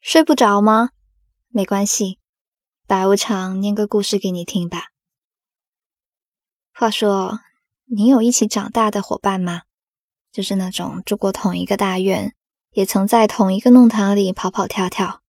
[0.00, 0.90] 睡不着吗？
[1.48, 2.18] 没关系，
[2.86, 4.86] 白无常念个故事给你听吧。
[6.72, 7.40] 话说，
[7.84, 9.62] 你有一起长大的伙伴吗？
[10.32, 12.34] 就是那种住过同一个大院，
[12.70, 15.20] 也曾在同一个弄堂里跑跑跳跳。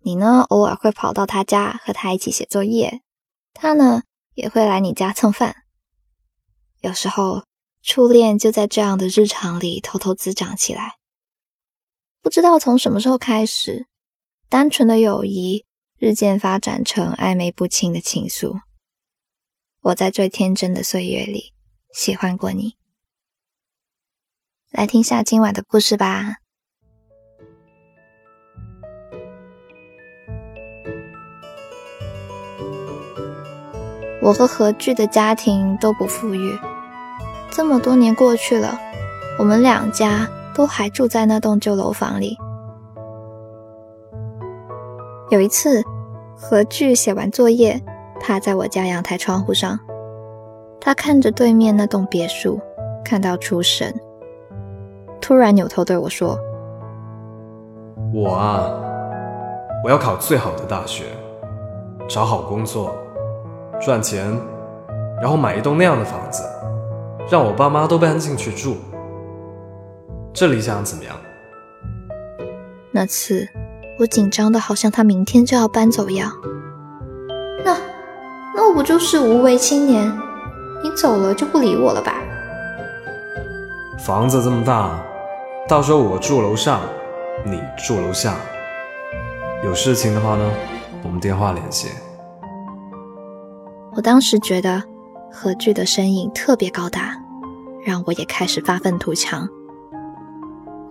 [0.00, 3.02] 你呢，偶尔会跑到他家和他一起写作业，
[3.54, 4.02] 他呢
[4.34, 5.64] 也会来你家蹭饭。
[6.80, 7.44] 有时候，
[7.82, 10.96] 初恋就在这样的日常里偷偷滋长起来。
[12.26, 13.86] 不知道从什么时候开始，
[14.48, 15.64] 单纯的友谊
[15.96, 18.58] 日渐发展成暧昧不清的情愫。
[19.80, 21.52] 我在最天真的岁月里
[21.94, 22.74] 喜欢过你。
[24.72, 26.38] 来听下今晚的故事吧。
[34.20, 36.58] 我和何惧的家庭都不富裕，
[37.52, 38.76] 这么多年过去了，
[39.38, 40.28] 我们两家。
[40.56, 42.38] 都还住在那栋旧楼房里。
[45.28, 45.82] 有一次，
[46.34, 47.78] 何惧写完作业，
[48.18, 49.78] 趴在我家阳台窗户上，
[50.80, 52.58] 他看着对面那栋别墅，
[53.04, 53.94] 看到出神，
[55.20, 56.38] 突然扭头对我说
[58.14, 58.70] ：“我啊，
[59.84, 61.04] 我要考最好的大学，
[62.08, 62.96] 找好工作，
[63.78, 64.24] 赚钱，
[65.20, 66.42] 然后买一栋那样的房子，
[67.30, 68.76] 让我爸妈都搬进去住。”
[70.36, 71.16] 这理想怎么样？
[72.90, 73.48] 那次
[73.98, 76.30] 我紧张的好像他明天就要搬走一样。
[77.64, 77.74] 那
[78.54, 80.06] 那我不就是无为青年？
[80.84, 82.12] 你走了就不理我了吧？
[83.98, 85.02] 房子这么大，
[85.66, 86.82] 到时候我住楼上，
[87.42, 88.36] 你住楼下。
[89.64, 90.50] 有事情的话呢，
[91.02, 91.88] 我们电话联系。
[93.94, 94.82] 我当时觉得
[95.32, 97.16] 何惧的身影特别高大，
[97.86, 99.48] 让我也开始发愤图强。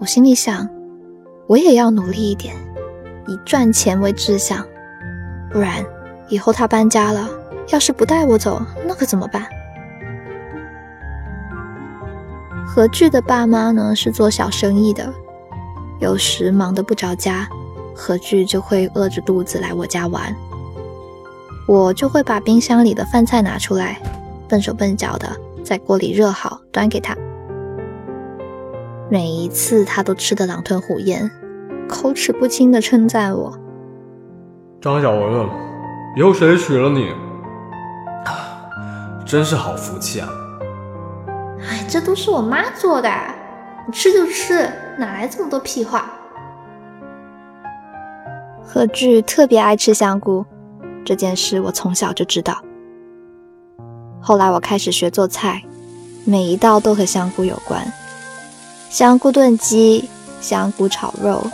[0.05, 0.69] 我心里想，
[1.47, 2.55] 我也要努力一点，
[3.27, 4.63] 以赚钱为志向，
[5.49, 5.83] 不然
[6.29, 7.27] 以后他搬家了，
[7.69, 9.47] 要是不带我走，那可怎么办？
[12.67, 15.11] 何惧的爸妈呢是做小生意的，
[15.99, 17.49] 有时忙得不着家，
[17.95, 20.35] 何惧就会饿着肚子来我家玩，
[21.67, 23.99] 我就会把冰箱里的饭菜拿出来，
[24.47, 27.17] 笨手笨脚的在锅里热好，端给他。
[29.09, 31.29] 每一次他都吃得狼吞虎咽，
[31.87, 33.55] 口齿不清地称赞我
[34.81, 35.47] ：“张小文，
[36.17, 37.13] 以后谁娶了你，
[39.23, 40.27] 真是好福气啊！”
[41.69, 43.09] 哎，这都是我妈做的，
[43.85, 44.67] 你吃就吃，
[44.97, 46.11] 哪来这么多屁话？
[48.63, 50.43] 何惧特别爱吃香菇，
[51.05, 52.57] 这件事我从小就知道。
[54.19, 55.63] 后来我开始学做菜，
[56.25, 57.85] 每一道都和香菇有关。
[58.89, 60.07] 香菇炖鸡、
[60.39, 61.45] 香菇炒肉、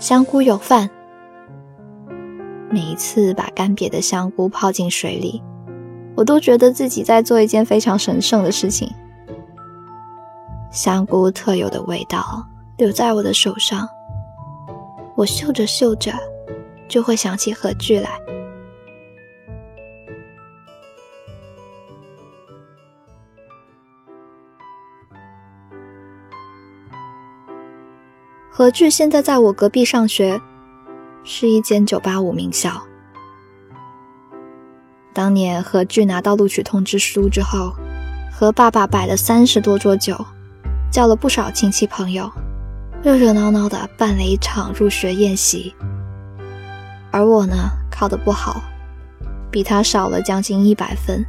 [0.00, 0.88] 香菇油饭。
[2.70, 5.42] 每一次把干瘪的香菇泡进水里，
[6.14, 8.92] 我都觉得自己在做一件非常神圣的事情。
[10.70, 12.44] 香菇特有的味道
[12.76, 13.88] 留在我的手上，
[15.14, 16.12] 我嗅着嗅着，
[16.88, 18.10] 就会想起何惧来。
[28.58, 30.40] 何惧现在在我隔壁上学，
[31.24, 32.70] 是一间九八五名校。
[35.12, 37.74] 当年何惧拿到录取通知书之后，
[38.32, 40.16] 和爸爸摆了三十多桌酒，
[40.90, 42.32] 叫了不少亲戚朋友，
[43.02, 45.74] 热热闹闹的办了一场入学宴席。
[47.10, 47.56] 而我呢，
[47.90, 48.62] 考得不好，
[49.50, 51.22] 比他少了将近一百分。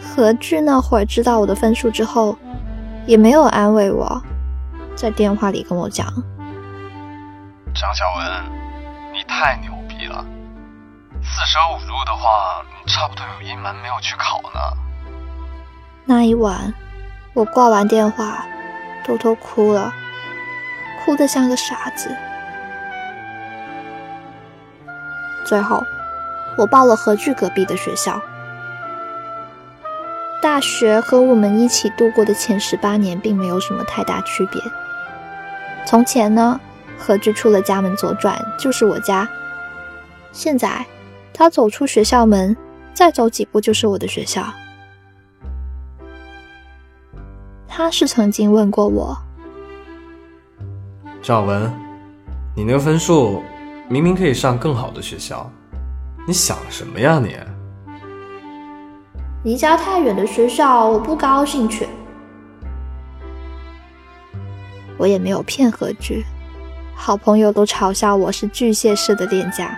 [0.00, 2.38] 何惧那会儿知道我的分数之后，
[3.04, 4.22] 也没有安慰我。
[4.94, 6.06] 在电话里跟我讲
[7.74, 8.42] ：“张小文，
[9.12, 10.24] 你太牛逼了！
[11.22, 14.60] 四舍五入的话，你差不多有一门没有去考呢。”
[16.04, 16.72] 那一晚，
[17.34, 18.44] 我挂完电话，
[19.04, 19.92] 偷偷哭了，
[21.04, 22.14] 哭得像个傻子。
[25.44, 25.82] 最后，
[26.56, 28.20] 我报了何惧隔壁的学校。
[30.42, 34.60] 大学和我们一起度过的前十八年，并没有什么太大区别。
[35.86, 36.60] 从前呢，
[36.98, 39.26] 何惧出了家门左转就是我家。
[40.32, 40.84] 现在，
[41.32, 42.56] 他走出学校门，
[42.92, 44.44] 再走几步就是我的学校。
[47.68, 49.16] 他是曾经问过我
[51.22, 51.72] ：“赵文，
[52.56, 53.44] 你那个分数
[53.88, 55.48] 明明可以上更好的学校，
[56.26, 57.36] 你想什么呀你？”
[59.44, 61.88] 离家太远的学校，我不高兴去。
[64.96, 66.24] 我也没有骗何惧，
[66.94, 69.76] 好朋友都嘲笑我是巨蟹式的恋家。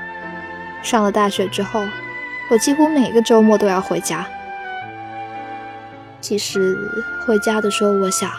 [0.82, 1.80] 上了大学之后，
[2.50, 4.26] 我几乎每个周末都要回家。
[6.20, 6.76] 其实
[7.26, 8.30] 回家的时候，我想，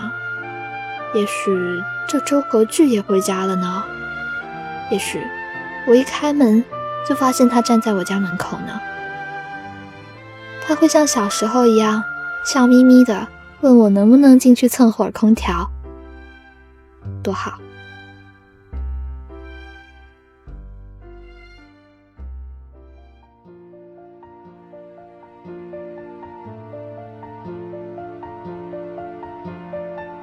[1.16, 3.83] 也许这周何惧也回家了呢。
[4.92, 5.19] 也许
[5.88, 6.63] 我一开门
[7.10, 8.80] 就发现他站在我家门口呢。
[10.67, 12.03] 他会像小时候一样
[12.44, 13.27] 笑眯眯的
[13.62, 15.69] 问我能不能进去蹭会儿空调，
[17.23, 17.53] 多好。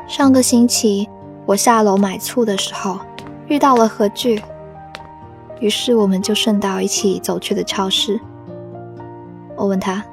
[0.09, 1.09] 上个星期，
[1.47, 2.99] 我下楼买醋的时候
[3.47, 4.43] 遇到了何惧，
[5.61, 8.21] 于是我们就顺道一起走去了超市。
[9.56, 10.05] 我问他：“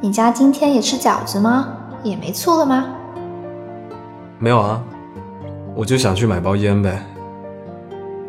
[0.00, 1.68] 你家今天也吃饺子吗？
[2.02, 2.86] 也没醋了吗
[4.38, 4.82] ？”“没有啊，
[5.74, 7.02] 我就想去买包烟呗。”“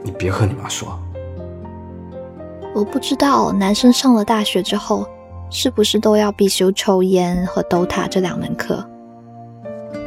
[0.03, 0.97] 你别和你妈说。”
[2.73, 5.05] 我不知道男生上了大学之后
[5.49, 8.83] 是不是都要必修抽烟和 DOTA 这两门课。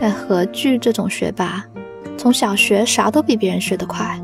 [0.00, 1.64] 但何惧这种学霸，
[2.16, 4.18] 从小学啥都比别人学得快，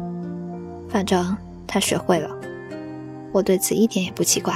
[0.88, 1.37] 反正
[1.67, 2.31] 他学会了，
[3.33, 4.55] 我对此一点也不奇怪。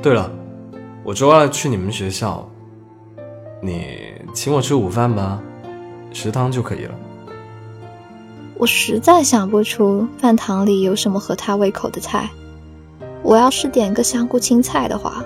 [0.00, 0.30] 对了，
[1.04, 2.48] 我周二去你们学校，
[3.60, 5.38] 你请我吃午饭吧，
[6.12, 6.94] 食堂就可以了。
[8.56, 12.30] 我实在想不出饭堂里有什么合他胃口的菜，
[13.22, 15.22] 我要是点个香菇青菜的话，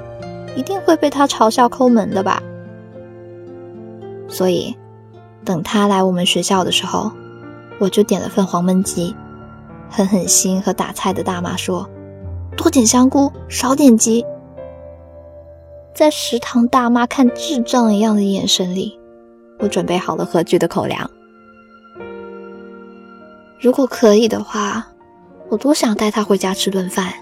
[0.57, 2.43] 一定会被他嘲笑抠门的吧。
[4.29, 4.77] 所以，
[5.45, 7.13] 等他来我们学校的时候，
[7.79, 9.15] 我就点了份黄焖鸡，
[9.89, 11.89] 狠狠心和打菜的大妈说
[12.59, 14.27] ：“多点香菇，少点鸡。”
[15.99, 18.97] 在食堂大妈看智障一样的眼神里，
[19.59, 21.11] 我准备好了何惧的口粮。
[23.59, 24.87] 如果可以的话，
[25.49, 27.13] 我多想带他回家吃顿饭。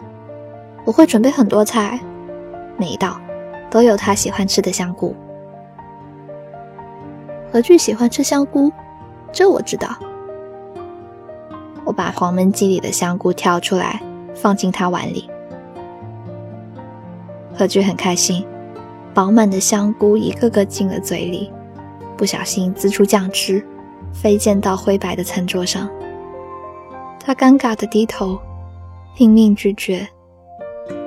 [0.84, 1.98] 我会准备很多菜，
[2.76, 3.18] 每一道
[3.70, 5.16] 都有他喜欢吃的香菇。
[7.50, 8.70] 何惧喜欢吃香菇，
[9.32, 9.96] 这我知道。
[11.86, 14.02] 我把黄焖鸡里的香菇挑出来，
[14.34, 15.30] 放进他碗里。
[17.54, 18.46] 何惧很开心，
[19.16, 21.50] 饱满的香菇一个个进了嘴里，
[22.18, 23.66] 不小心滋出酱汁，
[24.12, 25.88] 飞溅到灰白的餐桌上。
[27.18, 28.38] 他尴尬的低头，
[29.14, 30.06] 拼命拒绝，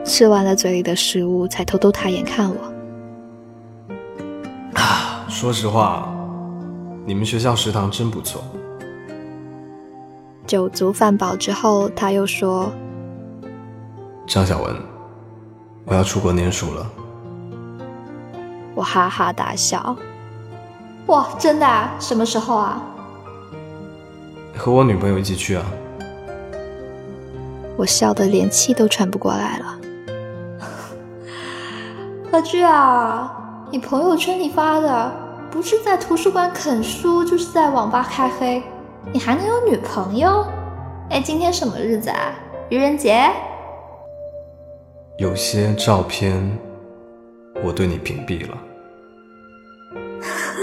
[0.04, 2.56] 吃完了嘴里的食物，才偷偷抬眼看我。
[4.74, 6.12] 啊，说实话。
[7.06, 8.44] 你们学校食堂真不错。
[10.48, 12.72] 酒足饭饱之后，他又说
[14.26, 14.76] ：“张小文，
[15.86, 16.92] 我要出国念书了。”
[18.80, 19.94] 我哈哈大笑
[21.08, 21.68] ：“哇，真的？
[21.68, 21.92] 啊？
[22.00, 22.82] 什么时候啊？”
[24.56, 25.66] 和我女朋友一起去啊！
[27.76, 29.80] 我笑得连气都喘不过来了。
[32.32, 33.30] 何惧啊，
[33.70, 35.12] 你朋友圈里发的。
[35.52, 38.64] 不是在图书馆啃书，就是在网吧开黑，
[39.12, 40.46] 你还能有女朋友？
[41.10, 42.34] 哎，今天什么日子啊？
[42.70, 43.30] 愚人节？
[45.18, 46.58] 有些照片
[47.62, 48.58] 我对你屏蔽了。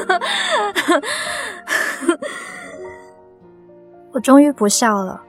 [4.13, 5.21] 我终于不笑了。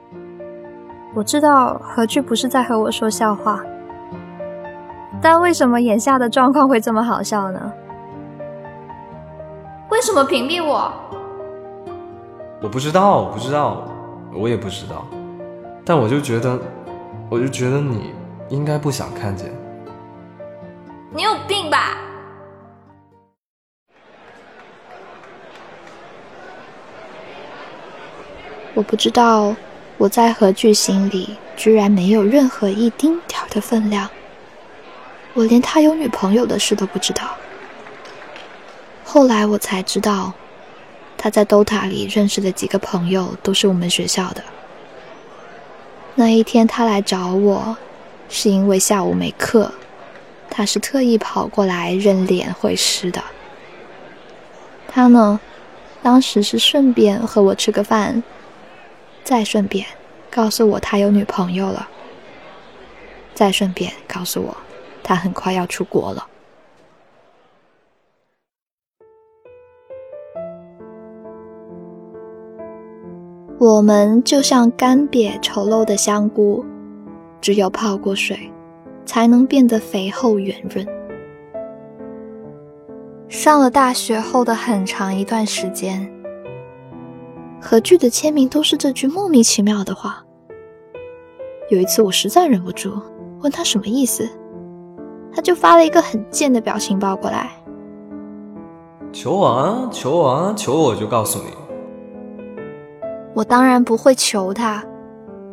[1.14, 3.60] 我知道何惧不是在和我说笑话，
[5.22, 7.74] 但为什么眼下的状况会这么好笑呢？
[9.90, 10.94] 为什么屏蔽我？
[12.62, 13.84] 我不知道，我不知道，
[14.34, 15.06] 我也不知道。
[15.84, 16.60] 但我就觉得，
[17.30, 18.14] 我就觉得你
[18.50, 19.52] 应该不想看见。
[21.12, 21.98] 你有病吧？
[28.78, 29.56] 我不知道，
[29.98, 34.08] 我在何惧心里居然没有任何一丁点的分量。
[35.34, 37.36] 我连他有女朋友的事都不知道。
[39.04, 40.32] 后来我才知道，
[41.18, 44.44] 他在 DOTA 里认识的几个朋友都是我们学校的。
[46.14, 47.76] 那一天他来找我，
[48.30, 49.72] 是因为下午没课，
[50.52, 53.24] 他是特意跑过来认脸会师的。
[54.88, 55.40] 他呢，
[56.04, 58.22] 当时是顺便和我吃个饭，
[59.28, 59.86] 再顺便
[60.32, 61.86] 告诉我他有女朋友了，
[63.34, 64.56] 再顺便告诉我
[65.04, 66.26] 他很快要出国了。
[73.60, 76.66] 我们就像干瘪丑陋的香菇，
[77.42, 78.50] 只有泡过水，
[79.06, 80.88] 才能变得肥厚圆润。
[83.28, 86.10] 上了大学后的很长一段时间，
[87.70, 90.24] 何惧的签名都是这句莫名其妙的话。
[91.70, 92.94] 有一次我实在忍不住
[93.42, 94.26] 问他什么意思，
[95.34, 97.52] 他就发了一个很贱的表情包过来。
[99.12, 101.50] 求我啊，求我啊，求我就告诉你。
[103.34, 104.82] 我当然不会求他，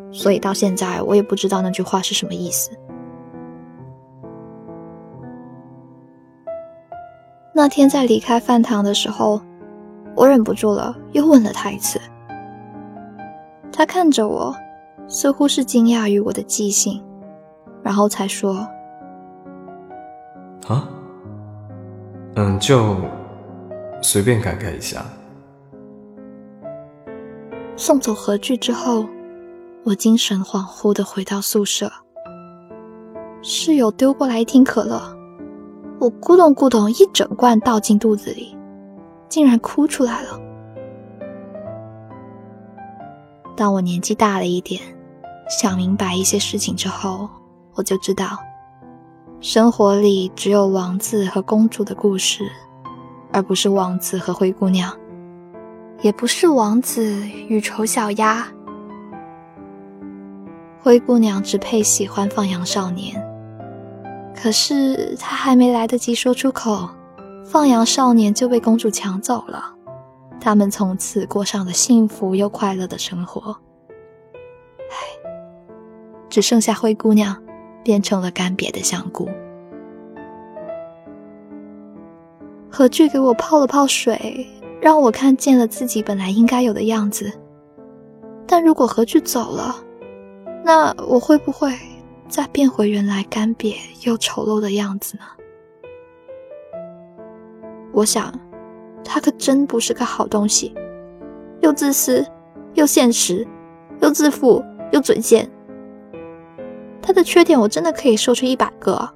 [0.09, 2.71] 所以到现在我也不知道那句话是什么意思。
[7.53, 9.41] 那天在离开饭堂的时候，
[10.15, 11.99] 我忍不住了，又问了他一次。
[13.71, 14.55] 他看着我，
[15.07, 17.03] 似乎是惊讶于我的记性，
[17.83, 18.67] 然后才说
[20.67, 20.87] ：“啊，
[22.35, 22.95] 嗯，就
[24.01, 25.05] 随便改改一下。”
[27.75, 29.05] 送走何惧之后，
[29.83, 31.91] 我精神恍惚的回到宿舍。
[33.41, 35.01] 室友丢过来一听可乐，
[35.99, 38.54] 我咕咚咕咚一整罐倒进肚子里，
[39.27, 40.39] 竟然哭出来了。
[43.55, 44.81] 当我年纪大了一点，
[45.49, 47.29] 想明白一些事情之后，
[47.73, 48.37] 我就知道，
[49.39, 52.49] 生活里只有王子和公主的故事，
[53.31, 54.91] 而不是王子和灰姑娘。
[56.01, 58.45] 也不是王子与丑小鸭，
[60.81, 63.15] 灰姑娘只配喜欢放羊少年。
[64.35, 66.89] 可是她还没来得及说出口，
[67.45, 69.73] 放羊少年就被公主抢走了。
[70.39, 73.55] 他们从此过上了幸福又快乐的生活。
[74.89, 74.95] 唉，
[76.29, 77.41] 只剩下灰姑娘
[77.83, 79.29] 变成了干瘪的香菇。
[82.69, 84.47] 何惧给我泡了泡水。
[84.81, 87.31] 让我看见了自己本来应该有的样子，
[88.45, 89.75] 但如果何惧走了，
[90.63, 91.75] 那我会不会
[92.29, 95.23] 再变回原来干瘪又丑陋的样子呢？
[97.95, 98.31] 我想，
[99.03, 100.75] 他可真不是个好东西，
[101.61, 102.23] 又自私，
[102.75, 103.47] 又现实，
[104.01, 105.49] 又自负，又嘴贱。
[107.01, 109.09] 他的缺点我真的可以说出一百个，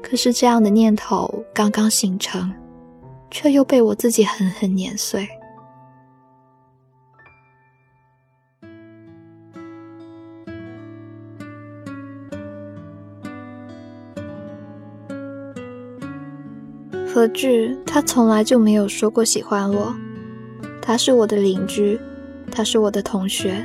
[0.00, 2.50] 可是这样的念头刚刚形成。
[3.30, 5.28] 却又被我自己狠狠碾碎。
[17.14, 19.94] 何惧，他从来就没有说过喜欢我。
[20.82, 21.96] 他是我的邻居，
[22.50, 23.64] 他是我的同学，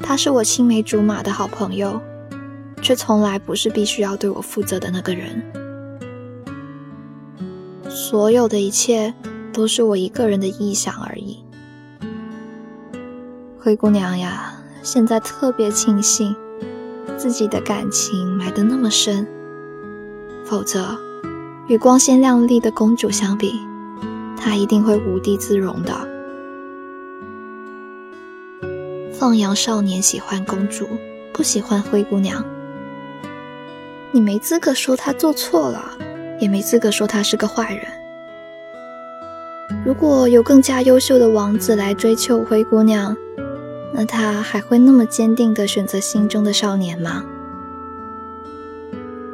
[0.00, 2.00] 他是我青梅竹马的好朋友，
[2.82, 5.40] 却从来不是必须要对我负责的那个人。
[7.88, 9.14] 所有的一切
[9.52, 11.38] 都是我一个人的臆想而已。
[13.60, 16.34] 灰姑娘呀，现在特别庆幸
[17.16, 19.24] 自己的感情埋得那么深，
[20.44, 20.98] 否则
[21.66, 23.60] 与光鲜亮丽的公主相比，
[24.36, 25.92] 她一定会无地自容的。
[29.12, 30.88] 放羊少年喜欢公主，
[31.32, 32.44] 不喜欢灰姑娘，
[34.10, 35.98] 你没资格说他做错了。
[36.40, 37.86] 也没资格说他是个坏人。
[39.86, 43.16] 如果有更加优秀的王子来追求灰姑娘，
[43.92, 47.24] 那他还会那么坚定地选择心中的少年吗？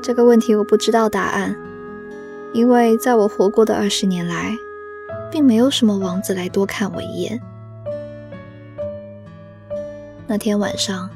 [0.03, 1.57] 这个问题我不知道答案，
[2.53, 4.57] 因为在我活过的二十年来，
[5.31, 7.41] 并没有什么王子来多看我一眼。
[10.27, 11.09] 那天晚上，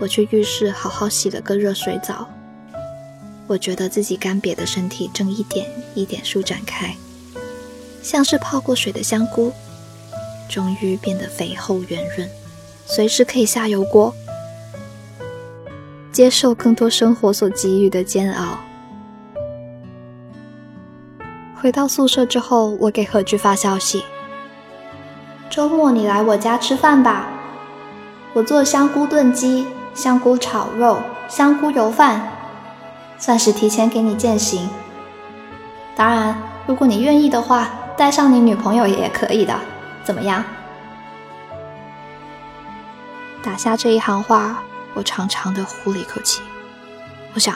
[0.00, 2.28] 我去浴室好好洗了个热水澡。
[3.46, 6.94] 我觉得自己干瘪的身体正一点一点舒展开，
[8.02, 9.52] 像是泡过水的香菇，
[10.48, 12.28] 终于变得肥厚圆润，
[12.86, 14.14] 随时可以下油锅，
[16.12, 18.60] 接受更多生活所给予的煎熬。
[21.60, 24.02] 回到宿舍之后，我给何惧发消息
[25.50, 27.26] ：“周末你来我家吃饭吧，
[28.32, 30.98] 我做香菇炖鸡、香菇炒肉、
[31.28, 32.28] 香菇油饭。”
[33.18, 34.70] 算是提前给你践行。
[35.94, 36.34] 当然，
[36.66, 39.54] 如果你愿意的话，带上你女朋友也可以的。
[40.02, 40.42] 怎么样？
[43.42, 44.62] 打下这一行话，
[44.94, 46.40] 我长长的呼了一口气。
[47.34, 47.54] 我想，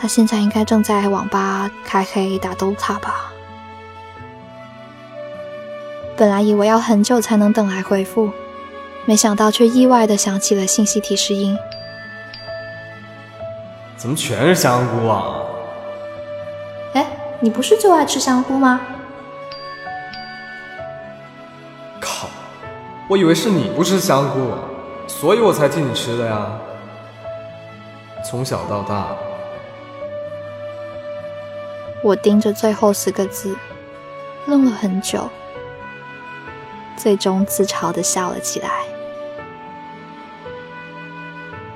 [0.00, 3.32] 他现在应该正在网吧开黑打 DOTA 吧。
[6.16, 8.30] 本来以为要很久才能等来回复，
[9.04, 11.58] 没想到却意外的响起了信息提示音。
[13.96, 15.42] 怎么全是香菇啊？
[16.94, 17.06] 哎，
[17.40, 18.80] 你不是就爱吃香菇吗？
[22.00, 22.28] 靠！
[23.08, 24.52] 我以为是你不吃香菇，
[25.08, 26.46] 所以我才替你吃的呀。
[28.24, 29.08] 从小到大，
[32.04, 33.56] 我盯着最后四个字，
[34.46, 35.28] 愣了很久。
[36.96, 38.84] 最终自嘲的笑了起来。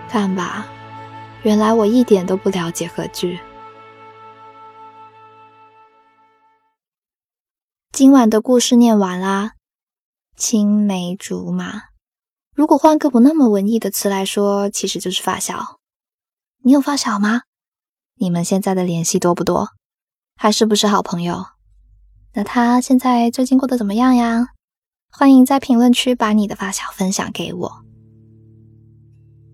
[0.09, 0.67] 看吧，
[1.43, 3.41] 原来我一点都不了解何惧。
[7.93, 9.53] 今晚的故事念完啦，
[10.37, 11.83] 青梅竹马。
[12.55, 15.79] 如果换个不那么文艺的词来说，其实就是发小。
[16.65, 17.43] 你有发小吗？
[18.17, 19.69] 你们现在的联系多不多？
[20.37, 21.47] 还是不是好朋友？
[22.35, 24.49] 那他现在最近过得怎么样呀？
[25.11, 27.73] 欢迎在评论区把你的发小分享给我。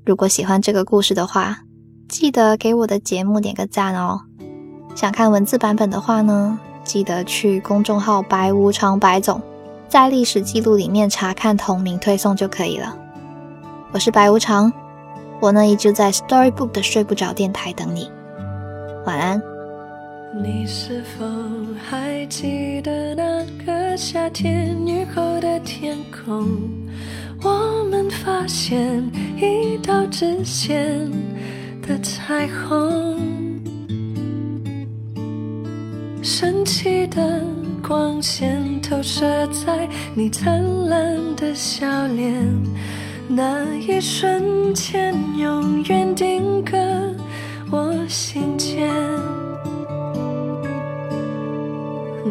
[0.06, 1.58] 如果喜欢这个故事的话，
[2.08, 4.20] 记得给我的节目点个赞哦。
[4.94, 6.58] 想看文字版本的话呢？
[6.84, 9.42] 记得去公众号“白无常白总”
[9.90, 12.96] 在历史记录里面查看同名推送就可以了。
[13.92, 14.72] 我是白无常，
[15.40, 18.10] 我呢一直在 Storybook 的睡不着电台等你。
[19.04, 19.57] 晚安。
[20.34, 21.24] 你是否
[21.88, 26.46] 还记得那个夏天雨后的天空？
[27.42, 29.02] 我们发现
[29.36, 31.10] 一道直线
[31.80, 33.18] 的彩虹。
[36.22, 37.42] 神奇的
[37.82, 42.34] 光线投射在你灿烂的笑脸，
[43.28, 46.76] 那一瞬间永远定格
[47.70, 49.07] 我心间。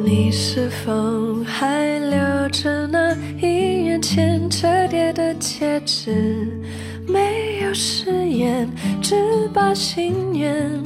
[0.07, 6.47] 你是否还留着那一元钱折叠的戒指？
[7.05, 8.69] 没有誓言，
[9.01, 9.17] 只
[9.53, 10.81] 把心愿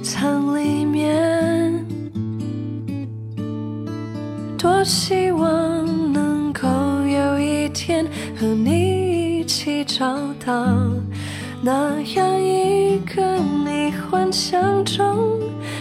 [0.00, 1.74] 藏里面。
[4.56, 6.68] 多希望能够
[7.04, 8.06] 有一天
[8.38, 10.16] 和你一起找
[10.46, 10.54] 到
[11.60, 15.40] 那样一个你幻想中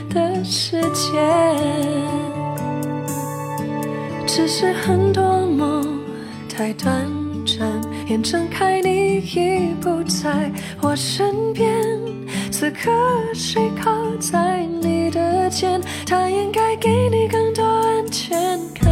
[0.09, 2.30] 的世界。
[4.33, 5.99] 只是很多梦
[6.47, 7.05] 太短
[7.45, 7.69] 暂，
[8.07, 10.49] 眼睁开你已不在
[10.81, 11.69] 我身边，
[12.49, 12.89] 此刻
[13.33, 13.91] 谁靠
[14.21, 18.89] 在你的肩，他应该给你更多安全感。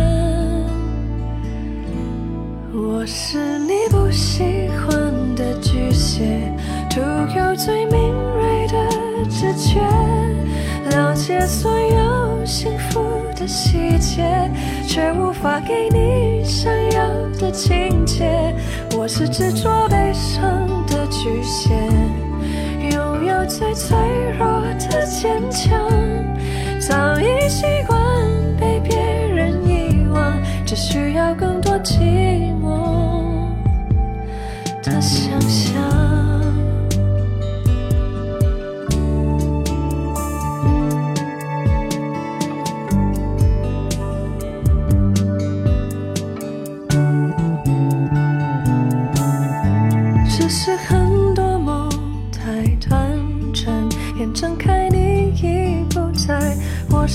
[2.74, 4.44] 我是你不喜
[4.76, 6.54] 欢的巨蟹，
[6.90, 9.80] 独有最敏锐的直觉，
[10.90, 13.00] 了解所有幸福
[13.38, 14.52] 的细节，
[14.90, 17.08] 却无法给你想要
[17.40, 18.26] 的情节。
[18.98, 21.76] 我是执着悲伤的巨蟹，
[22.92, 23.96] 拥有最脆
[24.40, 24.48] 弱
[24.90, 25.79] 的坚强，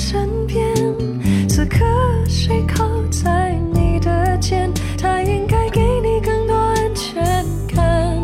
[0.07, 0.63] 身边，
[1.49, 1.79] 此刻
[2.29, 7.25] 谁靠在你的肩，他应该给你更多安全
[7.75, 8.23] 感。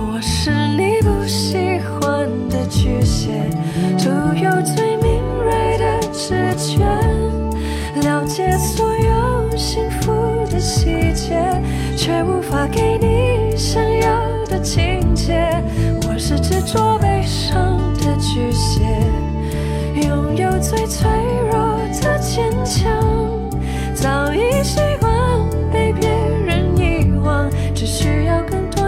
[0.00, 3.48] 我是你不喜欢的巨蟹，
[3.96, 6.84] 独有最敏锐的直觉，
[8.02, 10.12] 了解所有幸福
[10.50, 11.40] 的细节，
[11.96, 15.46] 却无法给你想要的情节。
[16.08, 18.82] 我是执着悲伤的巨蟹，
[20.08, 21.08] 拥有最脆。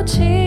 [0.05, 0.42] 情